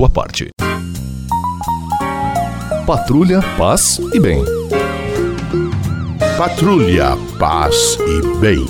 sua 0.00 0.08
parte. 0.08 0.48
Patrulha, 2.86 3.40
paz 3.58 4.00
e 4.14 4.18
bem. 4.18 4.42
Patrulha, 6.38 7.18
paz 7.38 7.98
e 8.00 8.38
bem. 8.38 8.64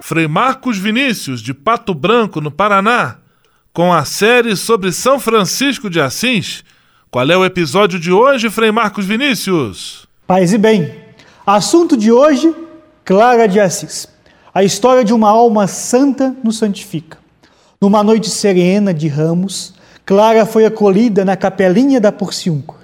Frei 0.00 0.26
Marcos 0.26 0.78
Vinícius, 0.78 1.42
de 1.42 1.52
Pato 1.52 1.92
Branco, 1.92 2.40
no 2.40 2.50
Paraná, 2.50 3.16
com 3.74 3.92
a 3.92 4.06
série 4.06 4.56
sobre 4.56 4.90
São 4.90 5.20
Francisco 5.20 5.90
de 5.90 6.00
Assis. 6.00 6.64
Qual 7.10 7.30
é 7.30 7.36
o 7.36 7.44
episódio 7.44 8.00
de 8.00 8.10
hoje, 8.10 8.48
Frei 8.48 8.72
Marcos 8.72 9.04
Vinícius? 9.04 10.08
Paz 10.26 10.54
e 10.54 10.58
bem. 10.58 10.94
Assunto 11.46 11.98
de 11.98 12.10
hoje: 12.10 12.50
Clara 13.04 13.46
de 13.46 13.60
Assis. 13.60 14.08
A 14.52 14.64
história 14.64 15.04
de 15.04 15.14
uma 15.14 15.28
alma 15.28 15.68
santa 15.68 16.34
nos 16.42 16.58
santifica. 16.58 17.18
Numa 17.80 18.02
noite 18.02 18.28
serena 18.28 18.92
de 18.92 19.06
ramos, 19.06 19.74
Clara 20.04 20.44
foi 20.44 20.66
acolhida 20.66 21.24
na 21.24 21.36
capelinha 21.36 22.00
da 22.00 22.10
Porciúncula. 22.10 22.80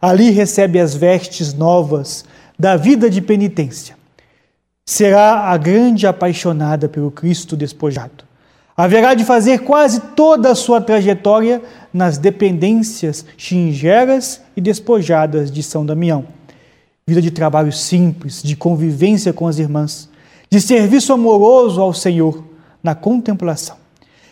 Ali 0.00 0.30
recebe 0.30 0.78
as 0.78 0.94
vestes 0.94 1.52
novas 1.52 2.24
da 2.56 2.76
vida 2.76 3.10
de 3.10 3.20
penitência. 3.20 3.96
Será 4.86 5.50
a 5.50 5.56
grande 5.56 6.06
apaixonada 6.06 6.88
pelo 6.88 7.10
Cristo 7.10 7.56
despojado. 7.56 8.24
Haverá 8.76 9.14
de 9.14 9.24
fazer 9.24 9.58
quase 9.64 10.00
toda 10.14 10.52
a 10.52 10.54
sua 10.54 10.80
trajetória 10.80 11.60
nas 11.92 12.16
dependências 12.16 13.26
xingeras 13.36 14.40
e 14.56 14.60
despojadas 14.60 15.50
de 15.50 15.64
São 15.64 15.84
Damião. 15.84 16.26
Vida 17.04 17.20
de 17.20 17.32
trabalho 17.32 17.72
simples, 17.72 18.40
de 18.40 18.54
convivência 18.54 19.32
com 19.32 19.48
as 19.48 19.58
irmãs, 19.58 20.08
de 20.50 20.60
serviço 20.60 21.12
amoroso 21.12 21.80
ao 21.80 21.92
Senhor 21.92 22.44
na 22.82 22.94
contemplação. 22.94 23.76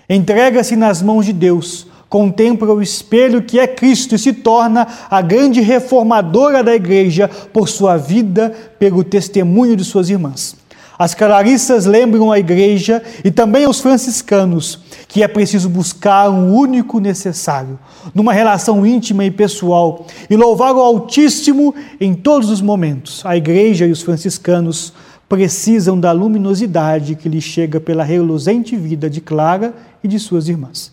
Entrega-se 0.09 0.77
nas 0.77 1.03
mãos 1.03 1.27
de 1.27 1.33
Deus, 1.33 1.87
contempla 2.09 2.73
o 2.73 2.81
espelho 2.81 3.43
que 3.43 3.59
é 3.59 3.67
Cristo 3.67 4.15
e 4.15 4.19
se 4.19 4.33
torna 4.33 4.87
a 5.11 5.21
grande 5.21 5.61
reformadora 5.61 6.63
da 6.63 6.75
igreja 6.75 7.29
por 7.53 7.69
sua 7.69 7.97
vida, 7.97 8.55
pelo 8.79 9.03
testemunho 9.03 9.77
de 9.77 9.85
suas 9.85 10.09
irmãs. 10.09 10.57
As 10.99 11.15
clarissas 11.15 11.85
lembram 11.85 12.33
a 12.33 12.39
igreja 12.39 13.03
e 13.23 13.31
também 13.31 13.65
aos 13.65 13.81
franciscanos 13.81 14.81
que 15.09 15.23
é 15.23 15.29
preciso 15.29 15.69
buscar 15.69 16.31
um 16.31 16.55
único 16.55 16.99
necessário, 17.01 17.79
numa 18.15 18.33
relação 18.33 18.87
íntima 18.87 19.25
e 19.25 19.31
pessoal, 19.31 20.07
e 20.31 20.37
louvar 20.37 20.75
o 20.75 20.81
Altíssimo 20.81 21.75
em 22.01 22.15
todos 22.15 22.49
os 22.49 22.63
momentos. 22.63 23.25
A 23.27 23.37
igreja 23.37 23.87
e 23.87 23.91
os 23.91 24.03
franciscanos 24.03 24.93
precisam 25.29 25.99
da 25.99 26.13
luminosidade 26.13 27.17
que 27.17 27.29
lhe 27.29 27.41
chega 27.41 27.81
pela 27.81 28.05
reluzente 28.05 28.77
vida 28.77 29.11
de 29.11 29.21
Clara 29.21 29.75
e 30.03 30.09
de 30.09 30.19
suas 30.19 30.49
irmãs. 30.49 30.93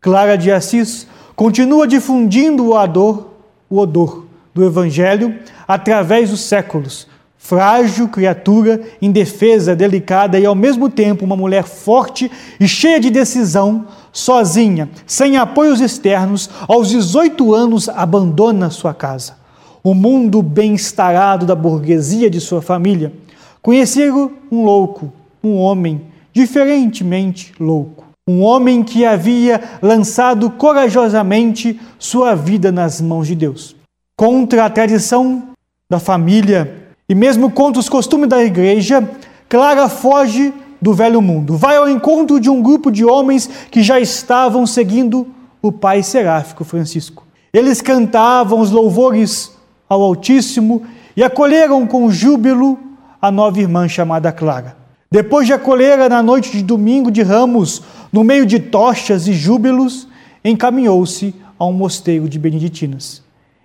Clara 0.00 0.36
de 0.36 0.50
Assis 0.50 1.06
continua 1.34 1.86
difundindo 1.86 2.64
o 2.64 2.76
odor, 2.76 3.30
o 3.70 3.78
odor 3.78 4.26
do 4.54 4.64
Evangelho 4.64 5.34
através 5.66 6.30
dos 6.30 6.40
séculos. 6.40 7.06
Frágil 7.38 8.08
criatura, 8.08 8.80
indefesa, 9.00 9.74
delicada 9.74 10.38
e 10.38 10.46
ao 10.46 10.54
mesmo 10.54 10.88
tempo 10.88 11.24
uma 11.24 11.36
mulher 11.36 11.64
forte 11.64 12.30
e 12.60 12.68
cheia 12.68 13.00
de 13.00 13.10
decisão, 13.10 13.86
sozinha, 14.12 14.88
sem 15.06 15.36
apoios 15.36 15.80
externos, 15.80 16.48
aos 16.68 16.88
18 16.88 17.52
anos 17.52 17.88
abandona 17.88 18.70
sua 18.70 18.94
casa. 18.94 19.34
O 19.82 19.94
mundo 19.94 20.40
bem-estarado 20.40 21.44
da 21.44 21.56
burguesia 21.56 22.30
de 22.30 22.40
sua 22.40 22.62
família 22.62 23.12
Conheceram 23.62 24.32
um 24.50 24.64
louco, 24.64 25.12
um 25.42 25.56
homem 25.56 26.00
diferentemente 26.32 27.52
louco. 27.60 28.04
Um 28.28 28.42
homem 28.42 28.82
que 28.82 29.04
havia 29.04 29.62
lançado 29.80 30.50
corajosamente 30.50 31.80
sua 31.98 32.34
vida 32.34 32.72
nas 32.72 33.00
mãos 33.00 33.28
de 33.28 33.36
Deus. 33.36 33.76
Contra 34.16 34.64
a 34.64 34.70
tradição 34.70 35.50
da 35.88 36.00
família 36.00 36.88
e 37.08 37.14
mesmo 37.14 37.50
contra 37.50 37.78
os 37.78 37.88
costumes 37.88 38.28
da 38.28 38.42
igreja, 38.42 39.08
Clara 39.48 39.88
foge 39.88 40.52
do 40.80 40.92
velho 40.92 41.22
mundo. 41.22 41.56
Vai 41.56 41.76
ao 41.76 41.88
encontro 41.88 42.40
de 42.40 42.50
um 42.50 42.62
grupo 42.62 42.90
de 42.90 43.04
homens 43.04 43.48
que 43.70 43.82
já 43.82 44.00
estavam 44.00 44.66
seguindo 44.66 45.26
o 45.60 45.70
pai 45.70 46.02
seráfico 46.02 46.64
Francisco. 46.64 47.24
Eles 47.52 47.80
cantavam 47.80 48.58
os 48.58 48.72
louvores 48.72 49.52
ao 49.88 50.02
Altíssimo 50.02 50.82
e 51.16 51.22
acolheram 51.22 51.86
com 51.86 52.10
júbilo 52.10 52.78
a 53.22 53.30
nova 53.30 53.60
irmã 53.60 53.88
chamada 53.88 54.32
Clara. 54.32 54.76
Depois 55.08 55.46
de 55.46 55.52
acolhê-la 55.52 56.08
na 56.08 56.22
noite 56.22 56.50
de 56.50 56.62
domingo 56.62 57.08
de 57.08 57.22
ramos, 57.22 57.82
no 58.12 58.24
meio 58.24 58.44
de 58.44 58.58
tochas 58.58 59.28
e 59.28 59.32
júbilos, 59.32 60.08
encaminhou-se 60.44 61.32
a 61.56 61.64
um 61.64 61.72
mosteiro 61.72 62.28
de 62.28 62.36
beneditinas. 62.36 63.22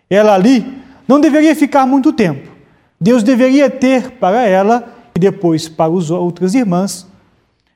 Ela 0.08 0.36
ali 0.36 0.78
não 1.08 1.20
deveria 1.20 1.56
ficar 1.56 1.88
muito 1.88 2.14
tempo. 2.14 2.52
Deus 3.02 3.24
deveria 3.24 3.70
ter 3.70 4.12
para 4.12 4.46
ela 4.46 4.94
e 5.16 5.20
depois 5.20 5.68
para 5.68 5.92
as 5.92 6.12
outras 6.12 6.54
irmãs 6.54 7.08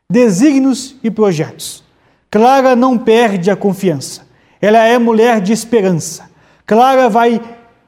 desígnios 0.07 0.95
e 1.01 1.09
projetos. 1.09 1.83
Clara 2.29 2.75
não 2.75 2.97
perde 2.97 3.49
a 3.49 3.55
confiança. 3.55 4.27
Ela 4.61 4.85
é 4.85 4.99
mulher 4.99 5.41
de 5.41 5.53
esperança. 5.53 6.29
Clara 6.65 7.09
vai 7.09 7.41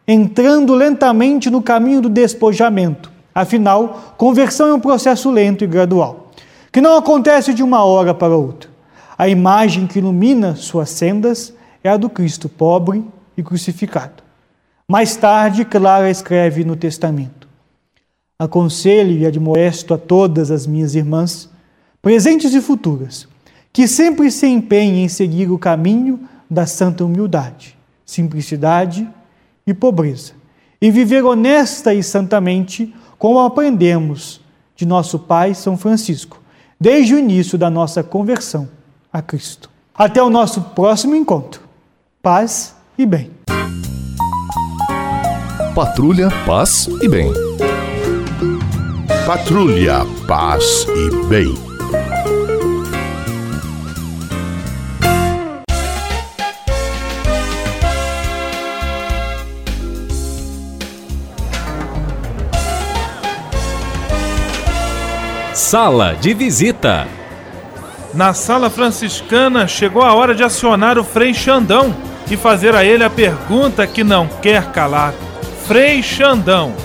entrando 0.07 0.73
lentamente 0.73 1.49
no 1.49 1.61
caminho 1.61 2.01
do 2.01 2.09
despojamento. 2.09 3.12
Afinal, 3.33 4.13
conversão 4.17 4.67
é 4.67 4.73
um 4.73 4.79
processo 4.79 5.31
lento 5.31 5.63
e 5.63 5.67
gradual, 5.67 6.31
que 6.71 6.81
não 6.81 6.97
acontece 6.97 7.53
de 7.53 7.63
uma 7.63 7.83
hora 7.83 8.13
para 8.13 8.35
outra. 8.35 8.69
A 9.17 9.27
imagem 9.27 9.87
que 9.87 9.99
ilumina 9.99 10.55
suas 10.55 10.89
sendas 10.89 11.53
é 11.83 11.89
a 11.89 11.97
do 11.97 12.09
Cristo 12.09 12.47
pobre 12.47 13.03
e 13.37 13.43
crucificado. 13.43 14.23
Mais 14.87 15.15
tarde, 15.15 15.65
Clara 15.65 16.09
escreve 16.09 16.63
no 16.63 16.75
Testamento: 16.75 17.47
Aconselho 18.37 19.17
e 19.17 19.25
admoesto 19.25 19.93
a 19.93 19.97
todas 19.97 20.51
as 20.51 20.67
minhas 20.67 20.93
irmãs, 20.95 21.49
presentes 22.01 22.53
e 22.53 22.61
futuras, 22.61 23.27
que 23.71 23.87
sempre 23.87 24.29
se 24.29 24.45
empenhem 24.45 25.05
em 25.05 25.07
seguir 25.07 25.49
o 25.49 25.57
caminho 25.57 26.27
da 26.49 26.65
santa 26.65 27.03
humildade, 27.03 27.77
simplicidade 28.05 29.07
e 29.65 29.73
pobreza, 29.73 30.33
e 30.81 30.91
viver 30.91 31.23
honesta 31.23 31.93
e 31.93 32.03
santamente, 32.03 32.93
como 33.23 33.39
aprendemos 33.39 34.41
de 34.75 34.85
nosso 34.85 35.17
Pai 35.17 35.53
São 35.53 35.77
Francisco, 35.77 36.41
desde 36.77 37.15
o 37.15 37.17
início 37.17 37.57
da 37.57 37.69
nossa 37.69 38.03
conversão 38.03 38.67
a 39.13 39.21
Cristo. 39.21 39.69
Até 39.95 40.21
o 40.21 40.29
nosso 40.29 40.59
próximo 40.59 41.15
encontro. 41.15 41.61
Paz 42.21 42.75
e 42.97 43.05
bem. 43.05 43.31
Patrulha, 45.73 46.27
paz 46.45 46.89
e 47.01 47.07
bem. 47.07 47.31
Patrulha, 49.25 49.99
paz 50.27 50.85
e 50.89 51.27
bem. 51.27 51.72
Sala 65.73 66.13
de 66.13 66.35
visita. 66.35 67.07
Na 68.13 68.31
sala 68.31 68.69
franciscana 68.69 69.67
chegou 69.67 70.03
a 70.03 70.13
hora 70.13 70.35
de 70.35 70.43
acionar 70.43 70.99
o 70.99 71.03
Frei 71.03 71.33
Xandão 71.33 71.91
e 72.29 72.37
fazer 72.37 72.75
a 72.75 72.85
ele 72.85 73.03
a 73.03 73.09
pergunta 73.09 73.87
que 73.87 74.03
não 74.03 74.27
quer 74.27 74.71
calar. 74.71 75.15
Frei 75.65 76.03
Xandão, 76.03 76.75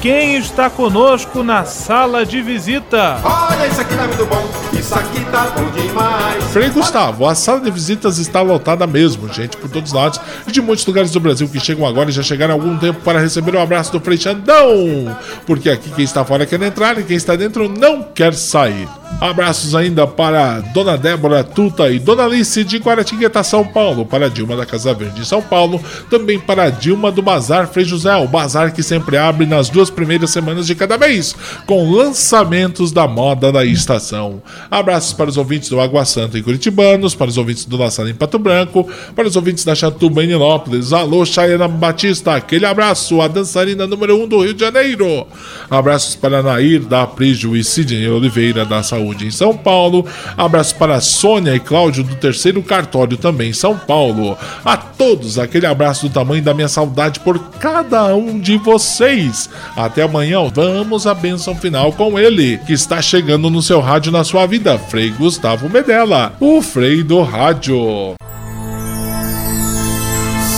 quem 0.00 0.36
está 0.36 0.70
conosco 0.70 1.42
na 1.42 1.64
sala 1.64 2.24
de 2.24 2.40
visita? 2.40 3.20
Olha, 3.22 3.66
isso 3.66 3.80
aqui 3.80 3.96
tá 3.96 4.06
muito 4.06 4.26
bom, 4.26 4.48
isso 4.78 4.94
aqui 4.94 5.24
tá 5.26 5.50
bom 5.50 5.70
demais. 5.70 6.44
Frei 6.52 6.70
Gustavo, 6.70 7.26
a 7.26 7.34
sala 7.34 7.60
de 7.60 7.70
visitas 7.70 8.18
está 8.18 8.40
lotada 8.40 8.86
mesmo, 8.86 9.32
gente, 9.32 9.56
por 9.56 9.68
todos 9.68 9.90
os 9.90 9.96
lados 9.96 10.20
e 10.46 10.52
de 10.52 10.60
muitos 10.60 10.86
lugares 10.86 11.10
do 11.10 11.20
Brasil 11.20 11.48
que 11.48 11.58
chegam 11.58 11.86
agora 11.86 12.10
e 12.10 12.12
já 12.12 12.22
chegaram 12.22 12.54
há 12.54 12.56
algum 12.56 12.76
tempo 12.78 13.00
para 13.00 13.20
receber 13.20 13.54
o 13.54 13.60
abraço 13.60 13.92
do 13.92 14.00
Frei 14.00 14.16
Xandão. 14.16 15.16
Porque 15.46 15.70
aqui 15.70 15.90
quem 15.90 16.04
está 16.04 16.24
fora 16.24 16.46
quer 16.46 16.62
entrar 16.62 16.98
e 16.98 17.02
quem 17.02 17.16
está 17.16 17.34
dentro 17.34 17.68
não 17.68 18.02
quer 18.02 18.34
sair. 18.34 18.88
Abraços 19.20 19.74
ainda 19.74 20.06
para 20.06 20.60
Dona 20.60 20.96
Débora 20.96 21.42
Tuta 21.42 21.90
e 21.90 21.98
Dona 21.98 22.24
Alice 22.24 22.62
de 22.62 22.76
Guaratingueta, 22.78 23.42
São 23.42 23.64
Paulo, 23.66 24.06
para 24.06 24.30
Dilma 24.30 24.56
da 24.56 24.64
Casa 24.64 24.94
Verde, 24.94 25.26
São 25.26 25.42
Paulo, 25.42 25.82
também 26.08 26.38
para 26.38 26.70
Dilma 26.70 27.10
do 27.10 27.20
Bazar 27.20 27.66
Frei 27.66 27.84
José, 27.84 28.14
o 28.14 28.28
bazar 28.28 28.72
que 28.72 28.80
sempre 28.80 29.16
abre 29.16 29.44
nas 29.44 29.68
duas 29.68 29.90
primeiras 29.90 30.30
semanas 30.30 30.68
de 30.68 30.74
cada 30.76 30.96
mês, 30.96 31.34
com 31.66 31.90
lançamentos 31.90 32.92
da 32.92 33.08
moda 33.08 33.50
da 33.50 33.64
estação. 33.64 34.40
Abraços 34.70 35.12
para 35.12 35.28
os 35.28 35.36
ouvintes 35.36 35.68
do 35.68 35.80
Água 35.80 36.04
Santa 36.04 36.38
em 36.38 36.42
Curitibanos, 36.42 37.16
para 37.16 37.28
os 37.28 37.38
ouvintes 37.38 37.64
do 37.64 37.76
La 37.76 37.90
Sala 37.90 38.10
em 38.10 38.14
Pato 38.14 38.38
Branco, 38.38 38.88
para 39.16 39.26
os 39.26 39.34
ouvintes 39.34 39.64
da 39.64 39.74
Chatuba 39.74 40.22
em 40.22 40.28
Nilópolis. 40.28 40.92
Alô, 40.92 41.26
Chayana 41.26 41.66
Batista, 41.66 42.36
aquele 42.36 42.66
abraço, 42.66 43.20
a 43.20 43.26
dançarina 43.26 43.84
número 43.84 44.16
1 44.16 44.22
um 44.22 44.28
do 44.28 44.42
Rio 44.42 44.54
de 44.54 44.60
Janeiro. 44.60 45.26
Abraços 45.68 46.14
para 46.14 46.40
Nair 46.40 46.82
da 46.82 47.02
Aprígio 47.02 47.56
e 47.56 47.64
Sidney 47.64 48.08
Oliveira 48.08 48.64
da 48.64 48.80
Saúde 48.98 49.26
em 49.26 49.30
São 49.30 49.56
Paulo. 49.56 50.04
Abraço 50.36 50.74
para 50.74 51.00
Sônia 51.00 51.54
e 51.54 51.60
Cláudio 51.60 52.02
do 52.02 52.16
terceiro 52.16 52.62
cartório 52.62 53.16
também 53.16 53.50
em 53.50 53.52
São 53.52 53.78
Paulo. 53.78 54.36
A 54.64 54.76
todos, 54.76 55.38
aquele 55.38 55.66
abraço 55.66 56.08
do 56.08 56.12
tamanho 56.12 56.42
da 56.42 56.52
minha 56.52 56.68
saudade 56.68 57.20
por 57.20 57.38
cada 57.60 58.14
um 58.14 58.38
de 58.38 58.56
vocês. 58.56 59.48
Até 59.76 60.02
amanhã, 60.02 60.38
vamos 60.52 61.06
à 61.06 61.14
bênção 61.14 61.54
final 61.54 61.92
com 61.92 62.18
ele, 62.18 62.58
que 62.66 62.72
está 62.72 63.00
chegando 63.00 63.48
no 63.48 63.62
seu 63.62 63.80
rádio 63.80 64.10
na 64.10 64.24
sua 64.24 64.46
vida, 64.46 64.78
Frei 64.78 65.10
Gustavo 65.10 65.68
Medella, 65.68 66.32
o 66.40 66.60
Frei 66.60 67.02
do 67.02 67.22
Rádio. 67.22 68.14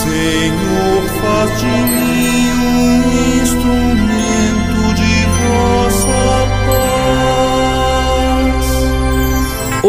Senhor, 0.02 1.02
faz 1.20 1.60
de 1.60 1.66
mim 1.66 2.09